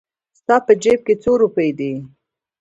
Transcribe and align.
ستا 0.39 0.55
په 0.65 0.73
جېب 0.83 0.99
کې 1.07 1.15
څو 1.23 1.31
روپۍ 1.43 1.69
دي؟ 1.79 1.91